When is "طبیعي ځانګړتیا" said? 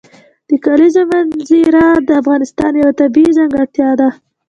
3.01-3.89